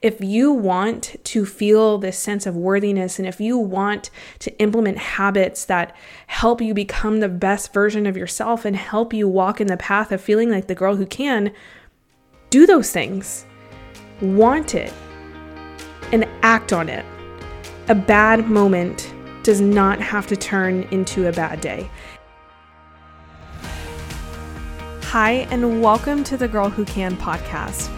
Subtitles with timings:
[0.00, 4.96] If you want to feel this sense of worthiness and if you want to implement
[4.96, 5.92] habits that
[6.28, 10.12] help you become the best version of yourself and help you walk in the path
[10.12, 11.52] of feeling like the girl who can,
[12.48, 13.44] do those things.
[14.20, 14.92] Want it
[16.12, 17.04] and act on it.
[17.88, 19.12] A bad moment
[19.42, 21.90] does not have to turn into a bad day.
[25.06, 27.97] Hi, and welcome to the Girl Who Can podcast.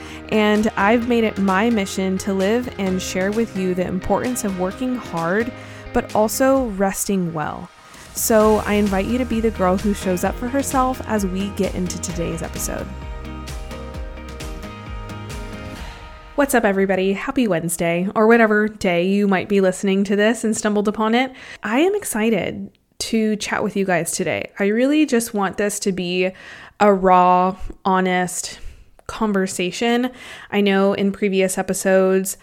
[0.31, 4.59] And I've made it my mission to live and share with you the importance of
[4.61, 5.51] working hard,
[5.93, 7.69] but also resting well.
[8.13, 11.49] So, I invite you to be the girl who shows up for herself as we
[11.51, 12.87] get into today's episode.
[16.35, 17.13] What's up, everybody?
[17.13, 21.33] Happy Wednesday, or whatever day you might be listening to this and stumbled upon it.
[21.61, 24.51] I am excited to chat with you guys today.
[24.59, 26.31] I really just want this to be
[26.79, 28.59] a raw, honest
[29.11, 30.09] conversation.
[30.49, 32.37] I know in previous episodes,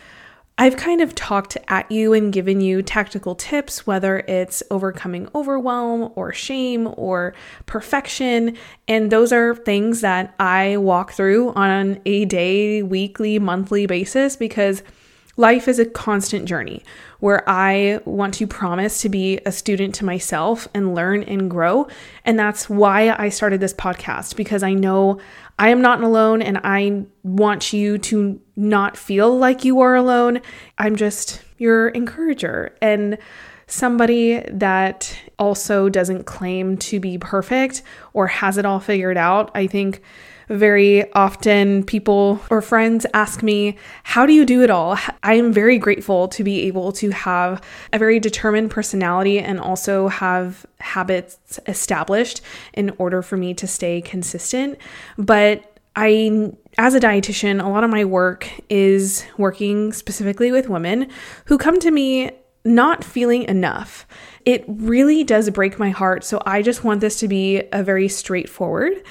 [0.61, 6.13] I've kind of talked at you and given you tactical tips, whether it's overcoming overwhelm
[6.17, 7.33] or shame or
[7.67, 8.57] perfection.
[8.89, 14.83] And those are things that I walk through on a day, weekly, monthly basis because
[15.37, 16.83] life is a constant journey
[17.21, 21.87] where I want to promise to be a student to myself and learn and grow.
[22.25, 25.21] And that's why I started this podcast because I know
[25.59, 30.41] I am not alone and I want you to not feel like you are alone.
[30.79, 33.19] I'm just your encourager and
[33.67, 37.83] somebody that also doesn't claim to be perfect
[38.13, 39.51] or has it all figured out.
[39.55, 40.03] I think
[40.49, 44.99] very often people or friends ask me, How do you do it all?
[45.23, 50.09] I am very grateful to be able to have a very determined personality and also
[50.09, 52.41] have habits established
[52.75, 54.79] in order for me to stay consistent.
[55.17, 61.11] But I, as a dietitian, a lot of my work is working specifically with women
[61.47, 62.31] who come to me
[62.65, 64.07] not feeling enough.
[64.45, 66.23] It really does break my heart.
[66.25, 69.03] So I just want this to be a very straightforward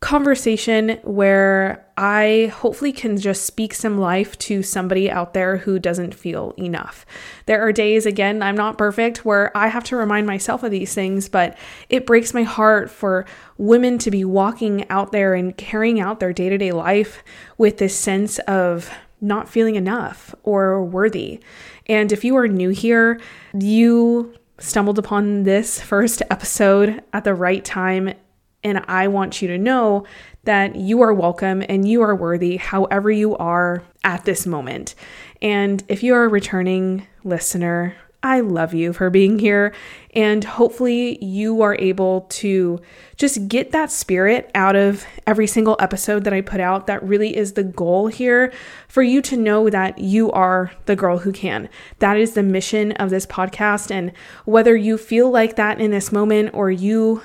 [0.00, 6.14] conversation where I hopefully can just speak some life to somebody out there who doesn't
[6.14, 7.04] feel enough.
[7.44, 10.94] There are days, again, I'm not perfect, where I have to remind myself of these
[10.94, 11.56] things, but
[11.90, 13.26] it breaks my heart for
[13.58, 17.22] women to be walking out there and carrying out their day to day life
[17.58, 18.90] with this sense of
[19.20, 21.40] not feeling enough or worthy.
[21.86, 23.20] And if you are new here,
[23.52, 28.14] you stumbled upon this first episode at the right time
[28.62, 30.04] and I want you to know
[30.44, 34.94] that you are welcome and you are worthy, however you are at this moment.
[35.42, 39.74] And if you are a returning listener, I love you for being here.
[40.12, 42.80] And hopefully, you are able to
[43.16, 46.86] just get that spirit out of every single episode that I put out.
[46.86, 48.52] That really is the goal here
[48.88, 51.70] for you to know that you are the girl who can.
[52.00, 53.90] That is the mission of this podcast.
[53.90, 54.12] And
[54.44, 57.22] whether you feel like that in this moment or you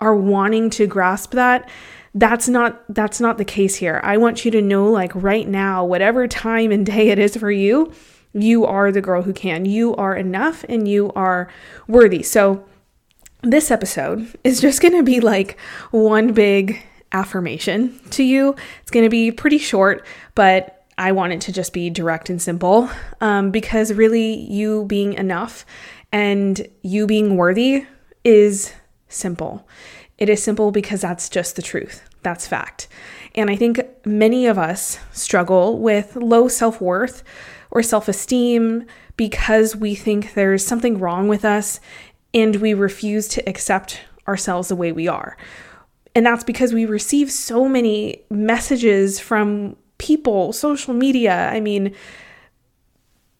[0.00, 1.68] are wanting to grasp that
[2.16, 4.00] that's not that's not the case here.
[4.02, 7.50] I want you to know like right now whatever time and day it is for
[7.50, 7.92] you,
[8.32, 9.66] you are the girl who can.
[9.66, 11.48] You are enough and you are
[11.86, 12.22] worthy.
[12.22, 12.64] So
[13.42, 15.60] this episode is just going to be like
[15.90, 16.82] one big
[17.12, 18.56] affirmation to you.
[18.80, 22.40] It's going to be pretty short, but I want it to just be direct and
[22.40, 22.88] simple
[23.20, 25.66] um, because really, you being enough
[26.12, 27.84] and you being worthy
[28.24, 28.72] is
[29.08, 29.66] simple.
[30.18, 32.02] It is simple because that's just the truth.
[32.22, 32.88] That's fact.
[33.34, 37.22] And I think many of us struggle with low self worth
[37.70, 38.86] or self esteem
[39.16, 41.80] because we think there's something wrong with us
[42.34, 45.36] and we refuse to accept ourselves the way we are.
[46.14, 51.94] And that's because we receive so many messages from people, social media, I mean,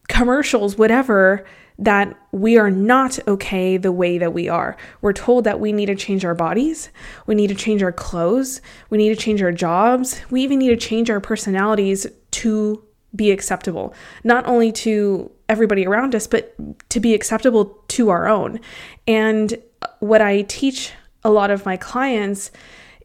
[0.07, 1.45] commercials, whatever,
[1.79, 4.75] that we are not okay the way that we are.
[5.01, 6.89] We're told that we need to change our bodies,
[7.25, 10.69] we need to change our clothes, we need to change our jobs, we even need
[10.69, 12.83] to change our personalities to
[13.15, 13.93] be acceptable,
[14.23, 16.55] not only to everybody around us, but
[16.89, 18.59] to be acceptable to our own.
[19.07, 19.57] And
[19.99, 20.91] what I teach
[21.23, 22.51] a lot of my clients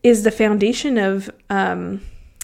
[0.02, 2.00] is the foundation of um,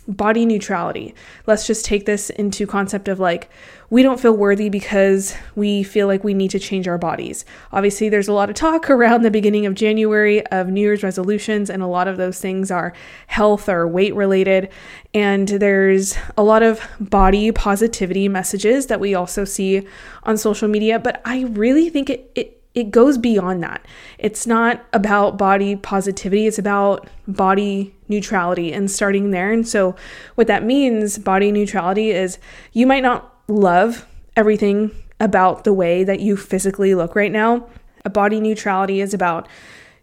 [0.08, 1.14] body neutrality.
[1.46, 3.50] Let's just take this into concept of like
[3.90, 7.44] we don't feel worthy because we feel like we need to change our bodies.
[7.72, 11.68] Obviously, there's a lot of talk around the beginning of January of New Year's resolutions
[11.70, 12.94] and a lot of those things are
[13.26, 14.70] health or weight related
[15.14, 19.86] and there's a lot of body positivity messages that we also see
[20.24, 23.84] on social media, but I really think it, it it goes beyond that.
[24.18, 29.52] It's not about body positivity, it's about body neutrality and starting there.
[29.52, 29.96] And so,
[30.34, 32.38] what that means, body neutrality, is
[32.72, 34.06] you might not love
[34.36, 37.68] everything about the way that you physically look right now.
[38.04, 39.48] A body neutrality is about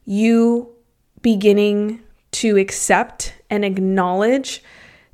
[0.03, 0.69] you
[1.21, 2.01] beginning
[2.31, 4.61] to accept and acknowledge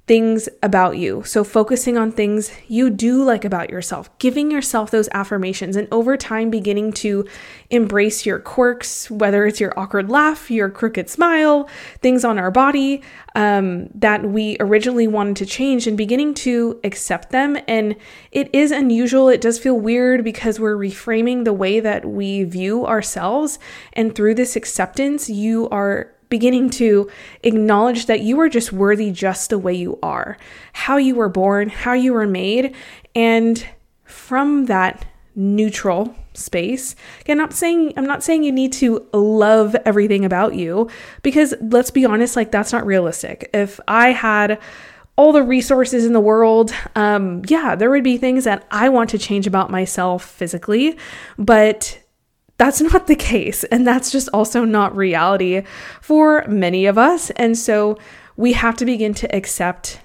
[0.07, 1.24] things about you.
[1.24, 6.18] So, focusing on things you do like about yourself, giving yourself those affirmations, and over
[6.18, 7.25] time beginning to
[7.69, 11.69] embrace your quirks, whether it's your awkward laugh, your crooked smile,
[12.01, 13.01] things on our body
[13.36, 17.57] um, that we originally wanted to change, and beginning to accept them.
[17.68, 17.95] And
[18.31, 22.86] it is unusual, it does feel weird because we're reframing the way that we view
[22.88, 23.59] ourselves.
[23.94, 27.12] And through this acceptance, you are beginning to
[27.44, 30.38] acknowledge that you are just worthy just the way you are,
[30.74, 32.74] how you were born, how you were made,
[33.13, 33.68] and
[34.04, 35.06] from that
[35.36, 36.95] neutral space.
[37.22, 40.89] Again, I'm not saying I'm not saying you need to love everything about you
[41.22, 43.50] because let's be honest, like that's not realistic.
[43.54, 44.60] If I had
[45.18, 49.10] all the resources in the world, um, yeah, there would be things that I want
[49.12, 50.98] to change about myself physically,
[51.38, 52.00] but
[52.61, 53.63] that's not the case.
[53.63, 55.63] And that's just also not reality
[55.99, 57.31] for many of us.
[57.31, 57.97] And so
[58.37, 59.99] we have to begin to accept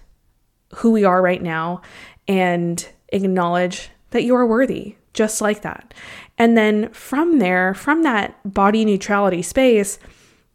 [0.76, 1.82] who we are right now
[2.26, 5.92] and acknowledge that you are worthy, just like that.
[6.38, 9.98] And then from there, from that body neutrality space,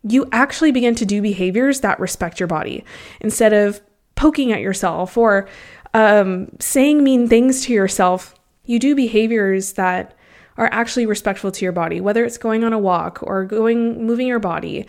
[0.02, 2.84] you actually begin to do behaviors that respect your body
[3.20, 3.80] instead of
[4.16, 5.48] poking at yourself or
[5.94, 8.34] um, saying mean things to yourself.
[8.66, 10.18] You do behaviors that
[10.62, 14.28] are actually respectful to your body, whether it's going on a walk or going moving
[14.28, 14.86] your body,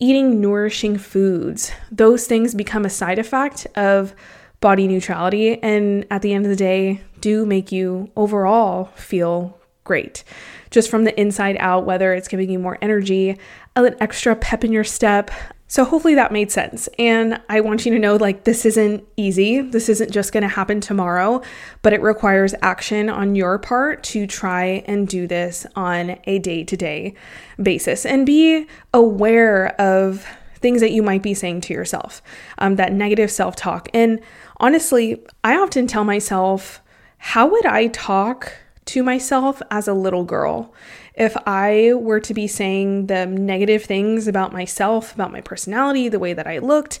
[0.00, 1.70] eating nourishing foods.
[1.92, 4.16] Those things become a side effect of
[4.60, 10.24] body neutrality and at the end of the day do make you overall feel great.
[10.70, 13.38] Just from the inside out, whether it's giving you more energy,
[13.76, 15.30] an extra pep in your step,
[15.74, 16.88] so hopefully that made sense.
[17.00, 19.60] And I want you to know like this isn't easy.
[19.60, 21.42] This isn't just going to happen tomorrow,
[21.82, 27.16] but it requires action on your part to try and do this on a day-to-day
[27.60, 30.24] basis and be aware of
[30.58, 32.22] things that you might be saying to yourself,
[32.58, 33.88] um, that negative self talk.
[33.92, 34.20] And
[34.58, 36.80] honestly, I often tell myself,
[37.18, 38.52] how would I talk
[38.86, 40.72] to myself as a little girl?
[41.14, 46.18] if I were to be saying the negative things about myself, about my personality, the
[46.18, 46.98] way that I looked,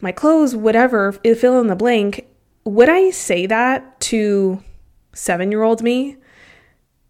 [0.00, 2.26] my clothes, whatever, fill in the blank,
[2.64, 4.62] would I say that to
[5.14, 6.16] seven year old me?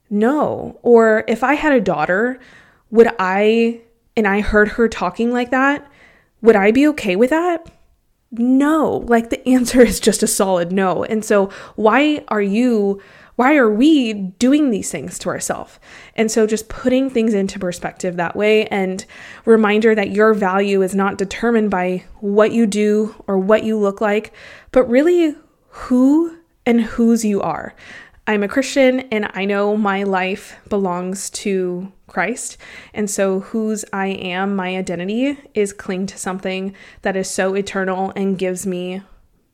[0.08, 0.78] No.
[0.82, 2.38] Or if I had a daughter,
[2.90, 3.80] would I,
[4.16, 5.90] and I heard her talking like that,
[6.42, 7.68] would I be okay with that?
[8.30, 8.98] No.
[9.08, 11.02] Like the answer is just a solid no.
[11.02, 13.02] And so, why are you
[13.36, 15.78] why are we doing these things to ourselves?
[16.14, 19.04] And so just putting things into perspective that way and
[19.44, 24.00] reminder that your value is not determined by what you do or what you look
[24.00, 24.32] like,
[24.72, 25.34] but really
[25.68, 27.74] who and whose you are.
[28.26, 32.56] I'm a Christian and I know my life belongs to Christ.
[32.92, 38.12] And so, whose I am, my identity, is cling to something that is so eternal
[38.16, 39.02] and gives me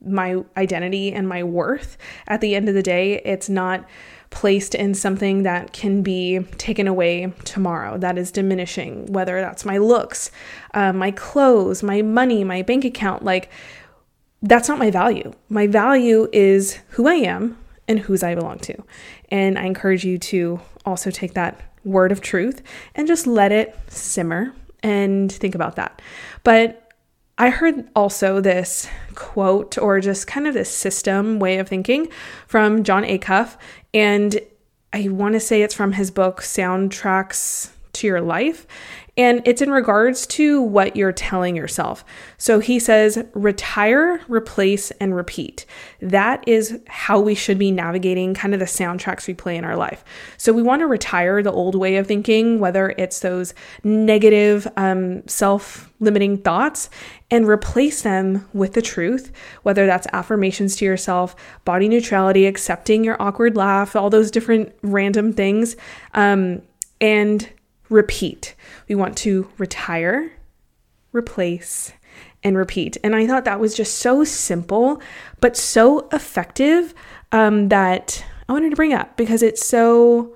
[0.05, 1.97] my identity and my worth.
[2.27, 3.87] At the end of the day, it's not
[4.31, 7.99] placed in something that can be taken away tomorrow.
[7.99, 10.31] That is diminishing, whether that's my looks,
[10.75, 13.23] uh, my clothes, my money, my bank account.
[13.23, 13.51] Like,
[14.41, 15.33] that's not my value.
[15.49, 18.83] My value is who I am and whose I belong to.
[19.31, 22.63] And I encourage you to also take that word of truth
[22.95, 26.03] and just let it simmer and think about that.
[26.43, 26.82] But
[27.39, 32.09] I heard also this quote or just kind of this system way of thinking
[32.47, 33.57] from Jon Acuff.
[33.95, 34.39] And
[34.93, 38.67] I want to say it's from his book, Soundtracks to your life.
[39.15, 42.03] And it's in regards to what you're telling yourself.
[42.39, 45.67] So he says, retire, replace, and repeat.
[46.01, 49.77] That is how we should be navigating kind of the soundtracks we play in our
[49.77, 50.03] life.
[50.39, 53.53] So we want to retire the old way of thinking, whether it's those
[53.85, 56.89] negative, um, self limiting thoughts,
[57.31, 59.31] and replace them with the truth,
[59.63, 65.35] whether that's affirmations to yourself, body neutrality, accepting your awkward laugh, all those different random
[65.35, 65.77] things.
[66.15, 66.63] Um,
[66.99, 67.49] and
[67.93, 68.55] repeat.
[68.89, 70.33] We want to retire,
[71.13, 71.93] replace,
[72.43, 72.97] and repeat.
[73.05, 75.01] And I thought that was just so simple,
[75.41, 76.95] but so effective
[77.31, 80.35] um, that I wanted to bring up because it's so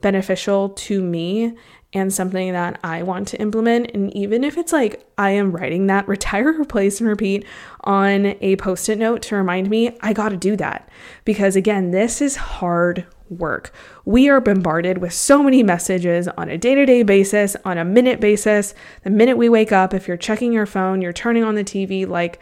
[0.00, 1.54] beneficial to me
[1.94, 3.92] and something that I want to implement.
[3.94, 7.46] And even if it's like I am writing that retire, replace, and repeat
[7.82, 10.88] on a post it note to remind me, I got to do that.
[11.24, 13.72] Because again, this is hard work.
[14.04, 17.84] We are bombarded with so many messages on a day to day basis, on a
[17.84, 18.74] minute basis.
[19.02, 22.06] The minute we wake up, if you're checking your phone, you're turning on the TV,
[22.06, 22.40] like,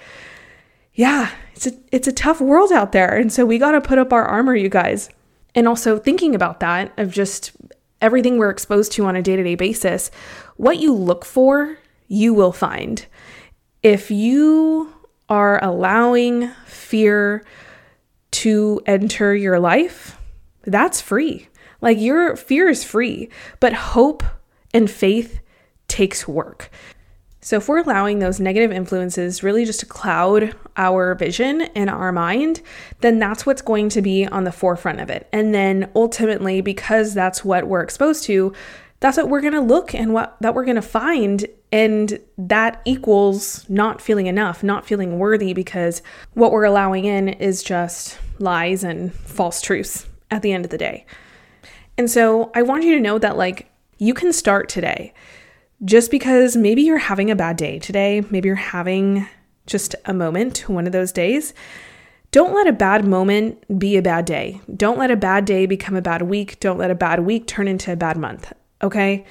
[0.95, 3.17] yeah, it's a, it's a tough world out there.
[3.17, 5.09] And so we got to put up our armor, you guys.
[5.55, 7.53] And also thinking about that, of just
[8.03, 10.11] everything we're exposed to on a day to day basis,
[10.57, 11.79] what you look for,
[12.09, 13.07] you will find.
[13.83, 14.93] If you
[15.29, 17.45] are allowing fear
[18.33, 20.19] to enter your life,
[20.65, 21.49] that's free.
[21.81, 23.31] Like your fear is free,
[23.61, 24.23] but hope
[24.75, 25.41] and faith
[25.89, 26.71] takes work.
[27.45, 32.13] So, if we're allowing those negative influences really just to cloud our vision and our
[32.13, 32.63] mind,
[33.01, 35.29] then that's what's going to be on the forefront of it.
[35.33, 38.53] And then ultimately, because that's what we're exposed to,
[39.01, 42.81] that's what we're going to look and what that we're going to find and that
[42.85, 46.01] equals not feeling enough, not feeling worthy because
[46.35, 50.79] what we're allowing in is just lies and false truths at the end of the
[50.79, 51.05] day.
[51.99, 53.69] And so I want you to know that, like,
[53.99, 55.13] you can start today
[55.85, 59.27] just because maybe you're having a bad day today, maybe you're having
[59.67, 61.55] just a moment, one of those days.
[62.31, 64.61] Don't let a bad moment be a bad day.
[64.75, 66.59] Don't let a bad day become a bad week.
[66.61, 68.53] Don't let a bad week turn into a bad month.
[68.81, 69.27] Okay?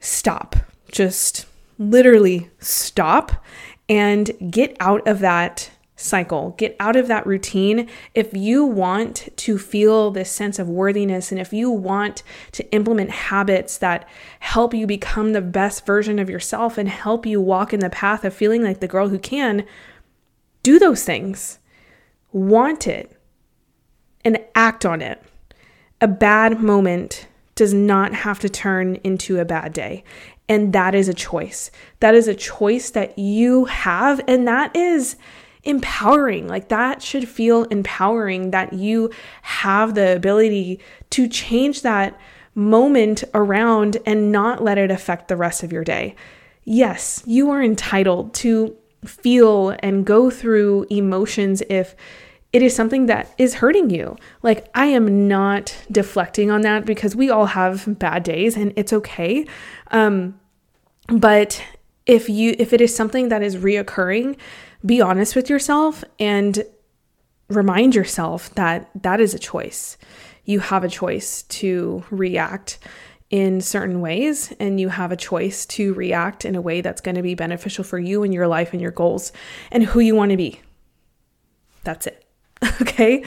[0.00, 0.54] Stop.
[0.92, 1.46] Just
[1.78, 3.44] literally stop
[3.88, 6.54] and get out of that cycle.
[6.58, 7.88] Get out of that routine.
[8.14, 12.22] If you want to feel this sense of worthiness and if you want
[12.52, 14.06] to implement habits that
[14.40, 18.24] help you become the best version of yourself and help you walk in the path
[18.24, 19.64] of feeling like the girl who can,
[20.62, 21.58] do those things.
[22.32, 23.18] Want it
[24.24, 25.22] and act on it.
[26.00, 30.04] A bad moment does not have to turn into a bad day.
[30.48, 31.70] And that is a choice.
[32.00, 34.20] That is a choice that you have.
[34.28, 35.16] And that is
[35.66, 36.48] empowering.
[36.48, 39.10] Like that should feel empowering that you
[39.42, 40.80] have the ability
[41.10, 42.18] to change that
[42.54, 46.14] moment around and not let it affect the rest of your day.
[46.64, 51.94] Yes, you are entitled to feel and go through emotions if
[52.52, 54.16] it is something that is hurting you.
[54.42, 58.92] Like, I am not deflecting on that because we all have bad days and it's
[58.92, 59.46] okay.
[59.90, 60.40] Um,
[61.08, 61.62] but
[62.06, 64.36] if you if it is something that is reoccurring
[64.86, 66.64] be honest with yourself and
[67.48, 69.98] remind yourself that that is a choice.
[70.44, 72.78] You have a choice to react
[73.28, 77.16] in certain ways, and you have a choice to react in a way that's going
[77.16, 79.32] to be beneficial for you and your life and your goals
[79.72, 80.60] and who you want to be.
[81.82, 82.24] That's it.
[82.82, 83.24] okay.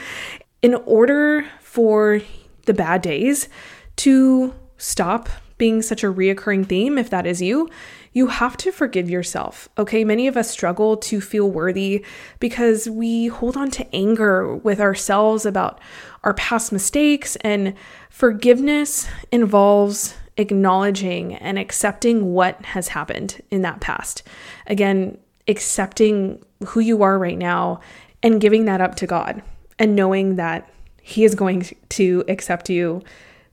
[0.62, 2.22] In order for
[2.64, 3.48] the bad days
[3.96, 7.68] to stop being such a reoccurring theme, if that is you,
[8.12, 9.68] you have to forgive yourself.
[9.78, 12.04] Okay, many of us struggle to feel worthy
[12.40, 15.80] because we hold on to anger with ourselves about
[16.24, 17.74] our past mistakes, and
[18.10, 24.22] forgiveness involves acknowledging and accepting what has happened in that past.
[24.66, 27.80] Again, accepting who you are right now
[28.22, 29.42] and giving that up to God
[29.78, 30.68] and knowing that
[31.00, 33.02] He is going to accept you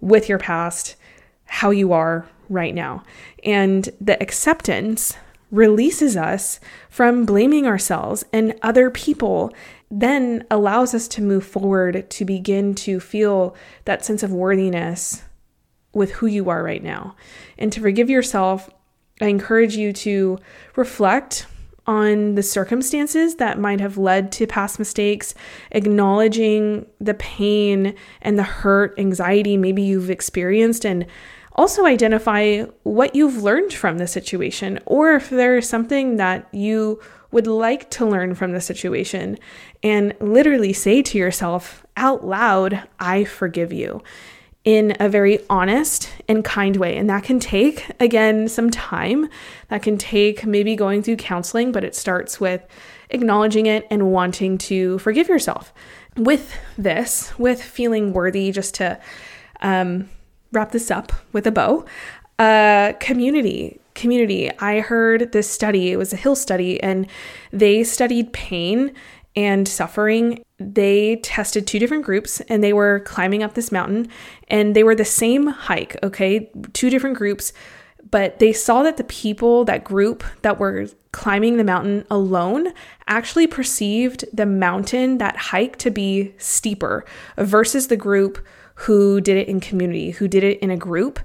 [0.02, 0.96] with your past,
[1.46, 3.04] how you are right now.
[3.44, 5.16] And the acceptance
[5.52, 9.54] releases us from blaming ourselves and other people,
[9.90, 15.24] then allows us to move forward to begin to feel that sense of worthiness
[15.94, 17.16] with who you are right now.
[17.58, 18.70] And to forgive yourself,
[19.22, 20.38] I encourage you to
[20.76, 21.48] reflect
[21.88, 25.34] on the circumstances that might have led to past mistakes,
[25.72, 31.06] acknowledging the pain and the hurt, anxiety maybe you've experienced, and
[31.58, 37.02] also, identify what you've learned from the situation, or if there is something that you
[37.32, 39.38] would like to learn from the situation,
[39.82, 44.02] and literally say to yourself out loud, I forgive you.
[44.68, 46.98] in a very honest and kind way.
[46.98, 49.30] And that can take, again, some time.
[49.70, 52.68] That can take maybe going through counseling, but it starts with
[53.10, 55.74] acknowledging it and wanting to forgive yourself.
[56.18, 59.00] With this, with feeling worthy, just to
[59.62, 60.10] um,
[60.52, 61.86] wrap this up with a bow,
[62.40, 63.80] uh, community.
[63.96, 64.52] Community.
[64.60, 67.08] I heard this study, it was a Hill study, and
[67.52, 68.94] they studied pain
[69.36, 74.10] and suffering, they tested two different groups and they were climbing up this mountain
[74.48, 76.52] and they were the same hike, okay?
[76.74, 77.54] Two different groups,
[78.10, 82.74] but they saw that the people, that group that were climbing the mountain alone,
[83.08, 87.06] actually perceived the mountain, that hike, to be steeper
[87.38, 88.40] versus the group
[88.82, 91.20] who did it in community, who did it in a group.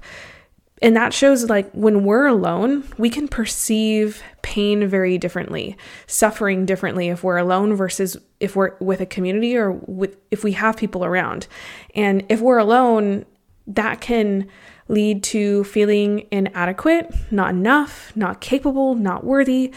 [0.81, 7.09] And that shows like when we're alone, we can perceive pain very differently, suffering differently
[7.09, 11.05] if we're alone versus if we're with a community or with if we have people
[11.05, 11.47] around.
[11.95, 13.25] And if we're alone,
[13.67, 14.49] that can
[14.87, 19.71] lead to feeling inadequate, not enough, not capable, not worthy.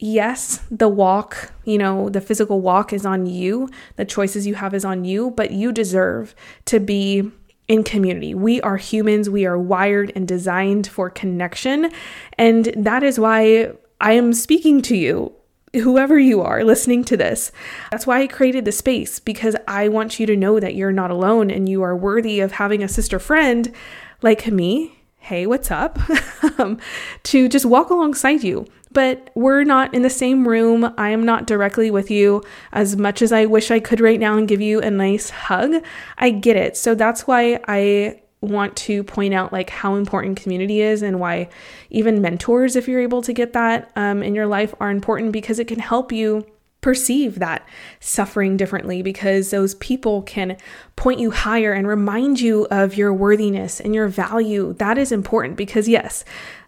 [0.00, 4.72] Yes, the walk, you know, the physical walk is on you, the choices you have
[4.72, 6.36] is on you, but you deserve
[6.66, 7.32] to be
[7.66, 8.32] in community.
[8.32, 11.90] We are humans, we are wired and designed for connection.
[12.38, 15.32] And that is why I am speaking to you,
[15.74, 17.50] whoever you are listening to this.
[17.90, 21.10] That's why I created the space because I want you to know that you're not
[21.10, 23.74] alone and you are worthy of having a sister friend
[24.22, 24.94] like me.
[25.18, 25.98] Hey, what's up?
[26.56, 26.78] Um,
[27.24, 30.92] to just walk alongside you but we're not in the same room.
[30.96, 32.42] I am not directly with you
[32.72, 35.82] as much as I wish I could right now and give you a nice hug.
[36.18, 36.76] I get it.
[36.76, 41.48] So that's why I want to point out like how important community is and why
[41.90, 45.58] even mentors if you're able to get that um, in your life are important because
[45.58, 46.46] it can help you
[46.80, 47.66] perceive that
[47.98, 50.56] suffering differently because those people can
[50.94, 54.72] point you higher and remind you of your worthiness and your value.
[54.74, 56.24] That is important because, yes,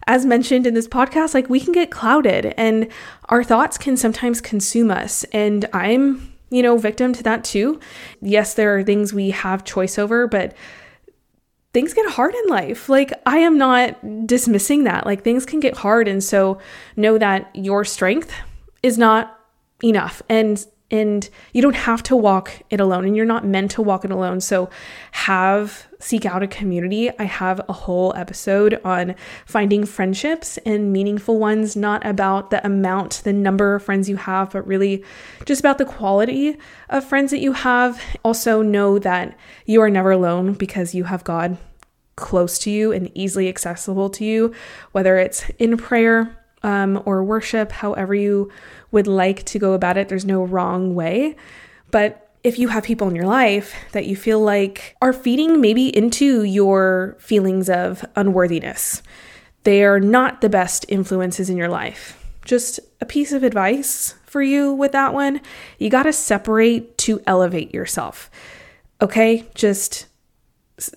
[0.07, 2.87] as mentioned in this podcast, like we can get clouded and
[3.29, 5.23] our thoughts can sometimes consume us.
[5.25, 7.79] And I'm, you know, victim to that too.
[8.21, 10.55] Yes, there are things we have choice over, but
[11.73, 12.89] things get hard in life.
[12.89, 15.05] Like, I am not dismissing that.
[15.05, 16.07] Like, things can get hard.
[16.07, 16.59] And so,
[16.97, 18.33] know that your strength
[18.83, 19.39] is not
[19.83, 20.21] enough.
[20.27, 24.03] And and you don't have to walk it alone and you're not meant to walk
[24.03, 24.41] it alone.
[24.41, 24.69] So
[25.11, 27.09] have seek out a community.
[27.17, 33.21] I have a whole episode on finding friendships and meaningful ones not about the amount
[33.23, 35.03] the number of friends you have but really
[35.45, 36.57] just about the quality
[36.89, 38.01] of friends that you have.
[38.23, 41.57] Also know that you are never alone because you have god
[42.17, 44.53] close to you and easily accessible to you
[44.91, 48.51] whether it's in prayer um, or worship, however you
[48.91, 50.09] would like to go about it.
[50.09, 51.35] There's no wrong way.
[51.89, 55.95] But if you have people in your life that you feel like are feeding maybe
[55.95, 59.03] into your feelings of unworthiness,
[59.63, 62.17] they are not the best influences in your life.
[62.43, 65.41] Just a piece of advice for you with that one
[65.77, 68.31] you got to separate to elevate yourself.
[69.01, 69.45] Okay?
[69.53, 70.07] Just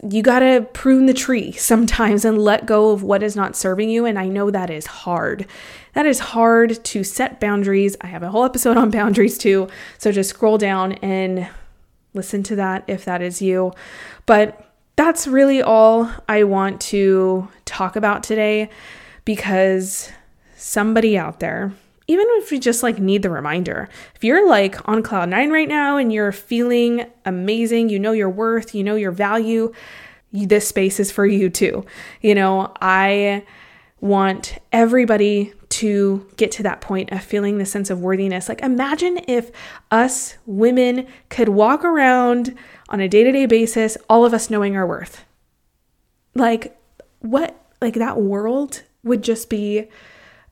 [0.09, 3.90] you got to prune the tree sometimes and let go of what is not serving
[3.90, 4.05] you.
[4.07, 5.47] And I know that is hard.
[5.94, 7.97] That is hard to set boundaries.
[8.01, 9.68] I have a whole episode on boundaries too.
[9.99, 11.49] So just scroll down and
[12.14, 13.73] listen to that if that is you.
[14.27, 18.70] But that's really all I want to talk about today
[19.25, 20.11] because
[20.57, 21.73] somebody out there
[22.07, 25.69] even if you just like need the reminder, if you're like on cloud nine right
[25.69, 29.73] now and you're feeling amazing, you know your worth, you know your value,
[30.33, 31.85] this space is for you too.
[32.21, 33.45] You know, I
[34.01, 38.49] want everybody to get to that point of feeling the sense of worthiness.
[38.49, 39.51] Like, imagine if
[39.90, 42.55] us women could walk around
[42.90, 45.25] on a day to day basis, all of us knowing our worth.
[46.35, 46.79] Like,
[47.21, 49.88] what, like, that world would just be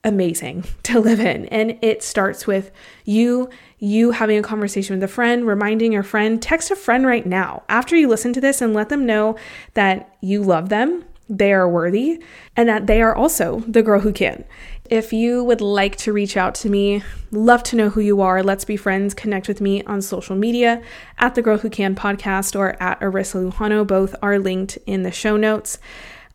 [0.05, 1.47] amazing to live in.
[1.47, 2.71] And it starts with
[3.05, 7.27] you you having a conversation with a friend, reminding your friend, text a friend right
[7.27, 9.37] now after you listen to this and let them know
[9.75, 12.23] that you love them, they are worthy,
[12.57, 14.45] and that they are also the girl who can.
[14.88, 18.43] If you would like to reach out to me, love to know who you are.
[18.43, 19.15] Let's be friends.
[19.15, 20.81] Connect with me on social media
[21.19, 23.85] at the Girl Who Can podcast or at Arissa Lujano.
[23.85, 25.79] Both are linked in the show notes.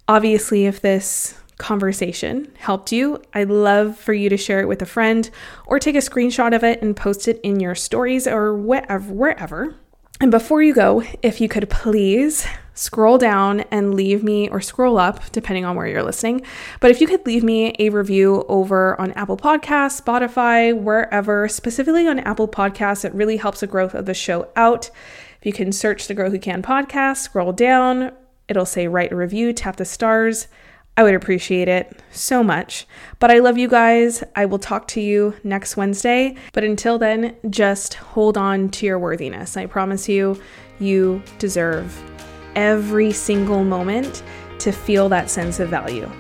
[0.08, 4.86] Obviously, if this conversation helped you, I'd love for you to share it with a
[4.86, 5.30] friend
[5.66, 9.76] or take a screenshot of it and post it in your stories or wherever, wherever.
[10.20, 15.00] And before you go, if you could please scroll down and leave me, or scroll
[15.00, 16.42] up, depending on where you're listening.
[16.80, 22.08] But if you could leave me a review over on Apple Podcasts, Spotify, wherever, specifically
[22.08, 24.92] on Apple Podcasts, it really helps the growth of the show out.
[25.40, 28.12] If you can search the Girl Who Can podcast, scroll down,
[28.48, 30.48] it'll say write a review, tap the stars.
[30.98, 32.88] I would appreciate it so much.
[33.20, 34.24] But I love you guys.
[34.36, 36.36] I will talk to you next Wednesday.
[36.54, 39.56] But until then, just hold on to your worthiness.
[39.56, 40.42] I promise you,
[40.80, 42.04] you deserve
[42.56, 44.24] every single moment
[44.60, 46.12] to feel that sense of value.